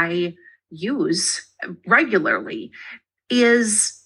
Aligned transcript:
I 0.00 0.34
use 0.70 1.46
regularly 1.86 2.70
is 3.28 4.02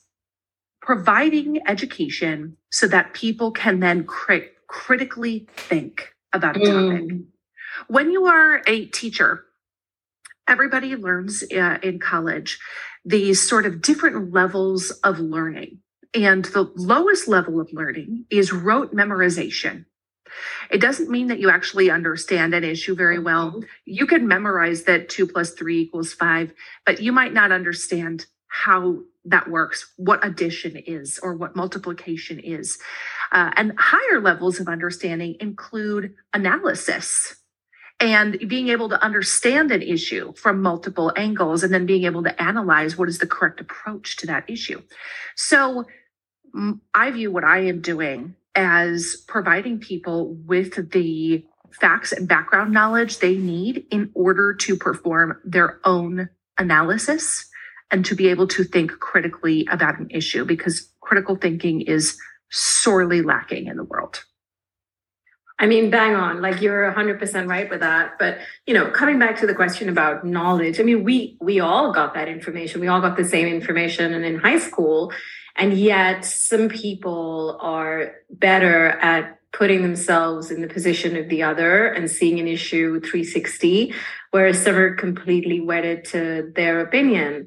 providing 0.82 1.66
education 1.66 2.56
so 2.70 2.86
that 2.86 3.14
people 3.14 3.50
can 3.50 3.80
then 3.80 4.04
crit- 4.04 4.54
critically 4.68 5.46
think 5.56 6.14
about 6.32 6.56
a 6.56 6.60
topic. 6.60 7.04
Mm. 7.08 7.24
When 7.88 8.10
you 8.10 8.26
are 8.26 8.62
a 8.66 8.86
teacher, 8.86 9.44
everybody 10.48 10.96
learns 10.96 11.42
uh, 11.52 11.78
in 11.82 11.98
college 11.98 12.58
these 13.04 13.46
sort 13.46 13.66
of 13.66 13.82
different 13.82 14.32
levels 14.32 14.90
of 15.02 15.20
learning. 15.20 15.78
And 16.14 16.44
the 16.46 16.70
lowest 16.76 17.28
level 17.28 17.60
of 17.60 17.68
learning 17.72 18.26
is 18.30 18.52
rote 18.52 18.94
memorization. 18.94 19.84
It 20.70 20.80
doesn't 20.80 21.10
mean 21.10 21.28
that 21.28 21.40
you 21.40 21.50
actually 21.50 21.90
understand 21.90 22.54
an 22.54 22.64
issue 22.64 22.94
very 22.94 23.18
well. 23.18 23.52
Mm-hmm. 23.52 23.66
You 23.84 24.06
can 24.06 24.26
memorize 24.26 24.84
that 24.84 25.08
two 25.08 25.26
plus 25.26 25.52
three 25.52 25.80
equals 25.80 26.12
five, 26.12 26.52
but 26.86 27.00
you 27.00 27.12
might 27.12 27.32
not 27.32 27.52
understand 27.52 28.26
how 28.48 28.98
that 29.24 29.48
works, 29.48 29.92
what 29.96 30.24
addition 30.24 30.76
is, 30.76 31.18
or 31.22 31.34
what 31.34 31.56
multiplication 31.56 32.38
is. 32.38 32.78
Uh, 33.32 33.50
and 33.56 33.72
higher 33.78 34.20
levels 34.20 34.60
of 34.60 34.68
understanding 34.68 35.36
include 35.40 36.14
analysis 36.32 37.36
and 38.00 38.38
being 38.48 38.68
able 38.68 38.88
to 38.88 39.02
understand 39.02 39.70
an 39.70 39.82
issue 39.82 40.32
from 40.34 40.60
multiple 40.60 41.12
angles 41.16 41.62
and 41.62 41.72
then 41.72 41.86
being 41.86 42.04
able 42.04 42.22
to 42.22 42.42
analyze 42.42 42.98
what 42.98 43.08
is 43.08 43.18
the 43.18 43.26
correct 43.26 43.60
approach 43.60 44.16
to 44.16 44.26
that 44.26 44.48
issue. 44.48 44.82
So 45.36 45.84
I 46.92 47.10
view 47.10 47.32
what 47.32 47.44
I 47.44 47.60
am 47.60 47.80
doing 47.80 48.36
as 48.54 49.24
providing 49.26 49.78
people 49.78 50.34
with 50.46 50.90
the 50.92 51.44
facts 51.72 52.12
and 52.12 52.28
background 52.28 52.72
knowledge 52.72 53.18
they 53.18 53.36
need 53.36 53.84
in 53.90 54.10
order 54.14 54.54
to 54.54 54.76
perform 54.76 55.40
their 55.44 55.80
own 55.84 56.28
analysis 56.58 57.48
and 57.90 58.04
to 58.04 58.14
be 58.14 58.28
able 58.28 58.46
to 58.46 58.64
think 58.64 58.92
critically 59.00 59.66
about 59.70 59.98
an 59.98 60.08
issue 60.10 60.44
because 60.44 60.88
critical 61.00 61.36
thinking 61.36 61.80
is 61.80 62.16
sorely 62.50 63.22
lacking 63.22 63.66
in 63.66 63.76
the 63.76 63.84
world. 63.84 64.24
I 65.58 65.66
mean, 65.66 65.90
bang 65.90 66.14
on. 66.16 66.42
Like 66.42 66.60
you're 66.60 66.92
100% 66.92 67.48
right 67.48 67.70
with 67.70 67.80
that. 67.80 68.18
But, 68.18 68.38
you 68.66 68.74
know, 68.74 68.90
coming 68.90 69.18
back 69.18 69.38
to 69.40 69.46
the 69.46 69.54
question 69.54 69.88
about 69.88 70.24
knowledge, 70.24 70.80
I 70.80 70.82
mean, 70.82 71.04
we 71.04 71.36
we 71.40 71.60
all 71.60 71.92
got 71.92 72.14
that 72.14 72.28
information. 72.28 72.80
We 72.80 72.88
all 72.88 73.00
got 73.00 73.16
the 73.16 73.24
same 73.24 73.46
information 73.46 74.12
and 74.14 74.24
in 74.24 74.38
high 74.38 74.58
school, 74.58 75.12
and 75.56 75.78
yet 75.78 76.24
some 76.24 76.68
people 76.68 77.58
are 77.60 78.16
better 78.30 78.88
at 78.88 79.38
putting 79.52 79.82
themselves 79.82 80.50
in 80.50 80.60
the 80.60 80.66
position 80.66 81.16
of 81.16 81.28
the 81.28 81.42
other 81.42 81.86
and 81.86 82.10
seeing 82.10 82.40
an 82.40 82.48
issue 82.48 83.00
360, 83.00 83.94
whereas 84.32 84.62
some 84.62 84.74
are 84.74 84.96
completely 84.96 85.60
wedded 85.60 86.04
to 86.04 86.52
their 86.56 86.80
opinion. 86.80 87.46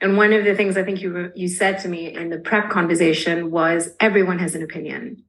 And 0.00 0.16
one 0.16 0.32
of 0.32 0.44
the 0.44 0.54
things 0.54 0.76
I 0.76 0.84
think 0.84 1.02
you 1.02 1.32
you 1.34 1.48
said 1.48 1.80
to 1.80 1.88
me 1.88 2.14
in 2.14 2.30
the 2.30 2.38
prep 2.38 2.70
conversation 2.70 3.50
was 3.50 3.90
everyone 3.98 4.38
has 4.38 4.54
an 4.54 4.62
opinion. 4.62 5.24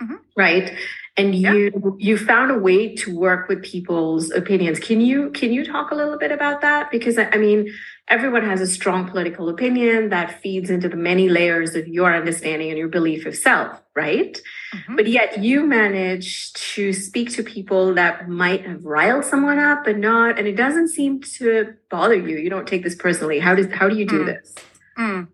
Mm-hmm. 0.00 0.14
Right 0.36 0.72
and 1.16 1.34
you 1.34 1.70
yeah. 1.72 1.90
you 1.98 2.18
found 2.18 2.50
a 2.50 2.58
way 2.58 2.94
to 2.94 3.16
work 3.16 3.48
with 3.48 3.62
people's 3.62 4.30
opinions 4.32 4.78
can 4.78 5.00
you 5.00 5.30
can 5.30 5.52
you 5.52 5.64
talk 5.64 5.90
a 5.90 5.94
little 5.94 6.18
bit 6.18 6.32
about 6.32 6.60
that 6.60 6.90
because 6.90 7.18
i 7.18 7.36
mean 7.36 7.72
everyone 8.08 8.44
has 8.44 8.60
a 8.60 8.66
strong 8.66 9.08
political 9.08 9.48
opinion 9.48 10.10
that 10.10 10.40
feeds 10.42 10.70
into 10.70 10.88
the 10.88 10.96
many 10.96 11.28
layers 11.28 11.74
of 11.74 11.86
your 11.88 12.14
understanding 12.14 12.68
and 12.68 12.78
your 12.78 12.88
belief 12.88 13.26
of 13.26 13.34
self 13.36 13.80
right 13.94 14.40
mm-hmm. 14.74 14.96
but 14.96 15.06
yet 15.06 15.42
you 15.42 15.64
manage 15.64 16.52
to 16.54 16.92
speak 16.92 17.30
to 17.30 17.42
people 17.42 17.94
that 17.94 18.28
might 18.28 18.66
have 18.66 18.84
riled 18.84 19.24
someone 19.24 19.58
up 19.58 19.84
but 19.84 19.96
not 19.96 20.38
and 20.38 20.48
it 20.48 20.56
doesn't 20.56 20.88
seem 20.88 21.20
to 21.20 21.74
bother 21.90 22.16
you 22.16 22.36
you 22.36 22.50
don't 22.50 22.66
take 22.66 22.82
this 22.82 22.96
personally 22.96 23.38
how 23.38 23.54
does 23.54 23.66
how 23.72 23.88
do 23.88 23.96
you 23.96 24.06
do 24.06 24.24
mm. 24.24 24.26
this 24.26 24.54
mm. 24.98 25.28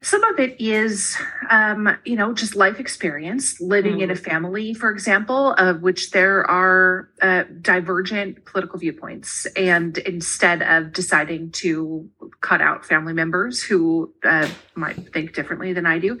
Some 0.00 0.22
of 0.24 0.38
it 0.38 0.60
is, 0.60 1.16
um, 1.50 1.96
you 2.04 2.14
know, 2.14 2.32
just 2.32 2.54
life 2.54 2.78
experience, 2.78 3.60
living 3.60 3.96
mm. 3.96 4.02
in 4.02 4.10
a 4.10 4.14
mm. 4.14 4.18
family, 4.18 4.72
for 4.72 4.90
example, 4.90 5.54
of 5.54 5.82
which 5.82 6.12
there 6.12 6.48
are 6.48 7.10
uh, 7.20 7.44
divergent 7.60 8.44
political 8.44 8.78
viewpoints. 8.78 9.46
And 9.56 9.98
instead 9.98 10.62
of 10.62 10.92
deciding 10.92 11.50
to 11.52 12.08
cut 12.40 12.60
out 12.60 12.86
family 12.86 13.12
members 13.12 13.60
who 13.60 14.14
uh, 14.22 14.48
might 14.76 15.12
think 15.12 15.34
differently 15.34 15.72
than 15.72 15.84
I 15.84 15.98
do, 15.98 16.20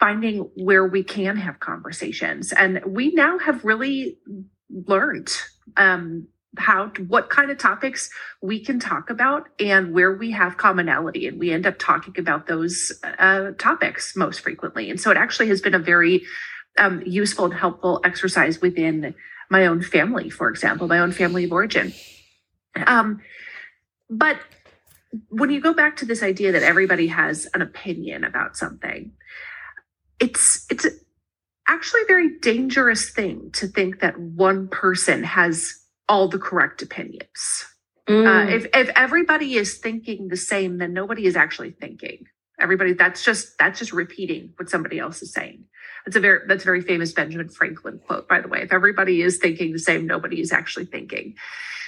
finding 0.00 0.50
where 0.56 0.86
we 0.86 1.04
can 1.04 1.36
have 1.36 1.60
conversations. 1.60 2.52
And 2.52 2.82
we 2.84 3.12
now 3.12 3.38
have 3.38 3.64
really 3.64 4.18
learned 4.70 5.30
um, 5.76 6.26
how 6.58 6.92
what 7.06 7.30
kind 7.30 7.50
of 7.50 7.58
topics 7.58 8.10
we 8.42 8.62
can 8.62 8.78
talk 8.78 9.10
about 9.10 9.48
and 9.58 9.92
where 9.92 10.12
we 10.12 10.30
have 10.32 10.56
commonality 10.56 11.26
and 11.26 11.38
we 11.38 11.50
end 11.50 11.66
up 11.66 11.78
talking 11.78 12.14
about 12.18 12.46
those 12.46 12.92
uh, 13.18 13.52
topics 13.58 14.16
most 14.16 14.40
frequently. 14.40 14.90
And 14.90 15.00
so 15.00 15.10
it 15.10 15.16
actually 15.16 15.48
has 15.48 15.60
been 15.60 15.74
a 15.74 15.78
very 15.78 16.24
um, 16.78 17.02
useful 17.06 17.46
and 17.46 17.54
helpful 17.54 18.00
exercise 18.04 18.60
within 18.60 19.14
my 19.50 19.66
own 19.66 19.82
family 19.82 20.28
for 20.28 20.50
example 20.50 20.88
my 20.88 20.98
own 20.98 21.12
family 21.12 21.44
of 21.44 21.52
origin. 21.52 21.92
Um, 22.86 23.20
but 24.10 24.38
when 25.30 25.50
you 25.50 25.60
go 25.60 25.72
back 25.72 25.96
to 25.96 26.04
this 26.04 26.22
idea 26.22 26.52
that 26.52 26.62
everybody 26.62 27.06
has 27.06 27.46
an 27.54 27.62
opinion 27.62 28.24
about 28.24 28.56
something 28.56 29.12
it's 30.20 30.66
it's 30.70 30.86
actually 31.66 32.02
a 32.02 32.06
very 32.06 32.38
dangerous 32.40 33.10
thing 33.10 33.50
to 33.52 33.66
think 33.66 34.00
that 34.00 34.18
one 34.18 34.68
person 34.68 35.22
has 35.22 35.74
all 36.08 36.28
the 36.28 36.38
correct 36.38 36.82
opinions. 36.82 37.66
Uh, 38.08 38.12
mm. 38.12 38.26
Uh, 38.26 38.50
if 38.54 38.66
if 38.74 38.88
everybody 38.96 39.54
is 39.54 39.78
thinking 39.78 40.28
the 40.28 40.36
same, 40.36 40.78
then 40.78 40.92
nobody 40.92 41.26
is 41.26 41.36
actually 41.36 41.72
thinking. 41.72 42.24
Everybody 42.60 42.94
that's 42.94 43.24
just 43.24 43.58
that's 43.58 43.78
just 43.78 43.92
repeating 43.92 44.52
what 44.56 44.70
somebody 44.70 44.98
else 44.98 45.22
is 45.22 45.32
saying. 45.32 45.64
That's 46.06 46.16
a 46.16 46.20
very 46.20 46.40
that's 46.48 46.64
a 46.64 46.66
very 46.66 46.80
famous 46.82 47.12
Benjamin 47.12 47.48
Franklin 47.48 48.00
quote, 48.06 48.28
by 48.28 48.40
the 48.40 48.48
way. 48.48 48.62
If 48.62 48.72
everybody 48.72 49.22
is 49.22 49.38
thinking 49.38 49.72
the 49.72 49.78
same, 49.78 50.06
nobody 50.06 50.40
is 50.40 50.52
actually 50.52 50.86
thinking. 50.86 51.36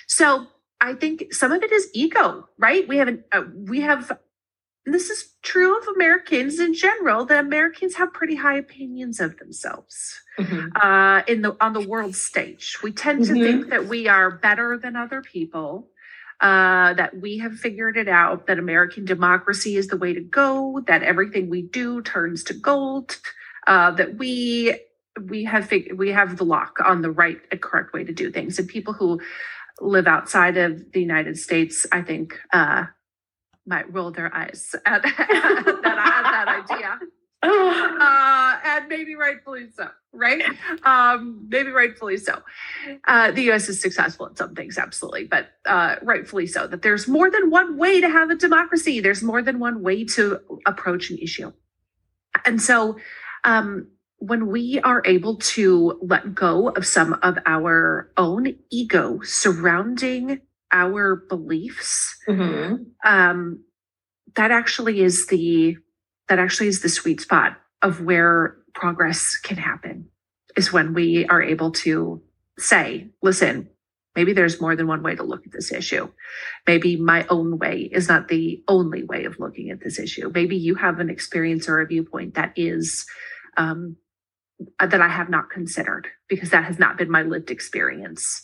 So 0.06 0.47
I 0.81 0.94
think 0.94 1.32
some 1.34 1.52
of 1.52 1.62
it 1.62 1.72
is 1.72 1.88
ego, 1.94 2.48
right? 2.58 2.87
We 2.88 2.98
have 2.98 3.08
an, 3.08 3.25
uh, 3.32 3.44
we 3.54 3.81
have 3.82 4.12
this 4.87 5.10
is 5.10 5.30
Americans 5.95 6.59
in 6.59 6.75
general. 6.75 7.25
The 7.25 7.39
Americans 7.39 7.95
have 7.97 8.12
pretty 8.12 8.37
high 8.37 8.56
opinions 8.56 9.21
of 9.21 9.39
themselves 9.39 10.21
mm-hmm. 10.39 10.69
uh, 10.77 11.23
in 11.27 11.43
the 11.43 11.56
on 11.61 11.73
the 11.73 11.87
world 11.87 12.17
stage. 12.17 12.78
We 12.83 12.93
tend 12.93 13.25
to 13.27 13.33
mm-hmm. 13.33 13.43
think 13.43 13.71
that 13.71 13.87
we 13.87 14.09
are 14.09 14.31
better 14.31 14.79
than 14.79 14.97
other 14.97 15.23
people. 15.23 15.89
Uh, 16.41 16.95
that 16.95 17.21
we 17.21 17.37
have 17.37 17.53
figured 17.53 17.99
it 17.99 18.09
out. 18.09 18.47
That 18.47 18.59
American 18.59 19.05
democracy 19.05 19.77
is 19.77 19.89
the 19.89 19.99
way 19.99 20.15
to 20.15 20.23
go. 20.23 20.83
That 20.87 21.03
everything 21.03 21.50
we 21.50 21.62
do 21.62 22.00
turns 22.00 22.43
to 22.45 22.55
gold. 22.55 23.19
Uh, 23.67 23.91
that 23.93 24.17
we 24.17 24.75
we 25.29 25.45
have 25.45 25.67
fig- 25.67 25.93
we 25.99 26.11
have 26.11 26.39
the 26.39 26.45
lock 26.45 26.79
on 26.84 27.03
the 27.03 27.11
right 27.11 27.41
and 27.50 27.61
correct 27.61 27.93
way 27.93 28.05
to 28.05 28.12
do 28.12 28.31
things. 28.31 28.59
And 28.59 28.69
people 28.69 28.95
who 28.95 29.21
live 29.81 30.06
outside 30.06 30.56
of 30.56 30.93
the 30.93 31.00
United 31.00 31.39
States, 31.39 31.87
I 31.93 32.03
think, 32.03 32.39
uh, 32.53 32.84
might 33.66 33.93
roll 33.93 34.10
their 34.10 34.34
eyes 34.34 34.75
at, 34.87 35.04
at, 35.04 35.16
that, 35.19 35.69
at 35.69 36.22
that 36.22 36.65
idea. 36.71 36.98
Uh, 37.43 38.59
and 38.65 38.88
maybe 38.88 39.15
rightfully 39.15 39.66
so, 39.75 39.88
right? 40.12 40.43
Um, 40.84 41.47
maybe 41.48 41.70
rightfully 41.70 42.19
so. 42.19 42.38
Uh, 43.06 43.31
the 43.31 43.50
US 43.50 43.69
is 43.69 43.81
successful 43.81 44.26
in 44.26 44.37
some 44.37 44.54
things, 44.54 44.76
absolutely, 44.76 45.25
but 45.25 45.49
uh, 45.65 45.97
rightfully 46.03 46.47
so. 46.47 46.66
That 46.66 46.82
there's 46.82 47.09
more 47.09 47.31
than 47.31 47.50
one 47.50 47.78
way 47.78 48.00
to 48.00 48.09
have 48.10 48.31
a 48.31 48.34
democracy, 48.34 49.00
there's 49.00 49.22
more 49.22 49.43
than 49.43 49.59
one 49.59 49.82
way 49.82 50.04
to 50.04 50.41
approach 50.66 51.10
an 51.10 51.19
issue. 51.19 51.53
And 52.44 52.60
so, 52.60 52.99
um, 53.44 53.88
when 54.19 54.49
we 54.49 54.78
are 54.81 55.03
able 55.06 55.37
to 55.37 55.99
let 56.03 56.34
go 56.34 56.69
of 56.69 56.87
some 56.87 57.19
of 57.22 57.38
our 57.47 58.12
own 58.19 58.54
ego 58.70 59.20
surrounding 59.22 60.41
our 60.72 61.16
beliefs 61.28 62.16
mm-hmm. 62.28 62.82
um, 63.05 63.62
that 64.37 64.50
actually 64.50 65.00
is 65.00 65.26
the 65.26 65.76
that 66.28 66.38
actually 66.38 66.69
is 66.69 66.82
the 66.82 66.88
sweet 66.88 67.20
spot 67.20 67.56
of 67.82 68.02
where 68.02 68.56
progress 68.75 69.37
can 69.37 69.56
happen 69.56 70.06
is 70.56 70.72
when 70.72 70.94
we 70.94 71.26
are 71.26 71.43
able 71.43 71.72
to 71.72 72.22
say 72.58 73.08
listen 73.22 73.69
maybe 74.17 74.32
there's 74.32 74.61
more 74.61 74.76
than 74.76 74.87
one 74.87 75.02
way 75.02 75.14
to 75.14 75.22
look 75.22 75.46
at 75.46 75.52
this 75.52 75.72
issue. 75.72 76.11
Maybe 76.67 76.96
my 76.96 77.25
own 77.31 77.58
way 77.58 77.88
is 77.93 78.08
not 78.08 78.26
the 78.26 78.61
only 78.66 79.05
way 79.05 79.25
of 79.25 79.38
looking 79.38 79.70
at 79.70 79.81
this 79.81 80.00
issue. 80.00 80.32
Maybe 80.34 80.56
you 80.56 80.75
have 80.75 80.99
an 80.99 81.08
experience 81.08 81.69
or 81.69 81.81
a 81.81 81.87
viewpoint 81.87 82.34
that 82.34 82.52
is 82.56 83.06
um, 83.56 83.96
that 84.78 85.00
i 85.00 85.08
have 85.08 85.31
not 85.31 85.50
considered 85.50 86.06
because 86.28 86.50
that 86.50 86.64
has 86.64 86.78
not 86.78 86.99
been 86.99 87.11
my 87.11 87.23
lived 87.23 87.50
experience 87.50 88.43